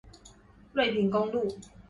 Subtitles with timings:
[0.73, 1.47] 瑞平公路